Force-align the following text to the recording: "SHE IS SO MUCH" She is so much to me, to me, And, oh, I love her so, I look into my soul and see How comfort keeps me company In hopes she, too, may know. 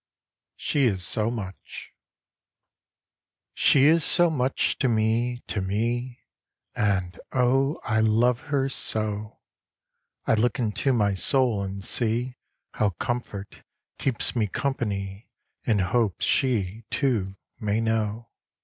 "SHE 0.55 0.85
IS 0.87 1.03
SO 1.05 1.29
MUCH" 1.29 1.93
She 3.53 3.85
is 3.85 4.03
so 4.03 4.31
much 4.31 4.79
to 4.79 4.89
me, 4.89 5.43
to 5.45 5.61
me, 5.61 6.23
And, 6.73 7.19
oh, 7.31 7.79
I 7.83 7.99
love 8.01 8.39
her 8.49 8.67
so, 8.67 9.41
I 10.25 10.33
look 10.33 10.57
into 10.57 10.91
my 10.91 11.13
soul 11.13 11.61
and 11.61 11.83
see 11.83 12.39
How 12.71 12.89
comfort 12.97 13.61
keeps 13.99 14.35
me 14.35 14.47
company 14.47 15.29
In 15.65 15.77
hopes 15.77 16.25
she, 16.25 16.83
too, 16.89 17.35
may 17.59 17.79
know. 17.79 18.31